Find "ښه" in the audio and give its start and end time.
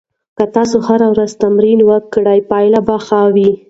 3.05-3.21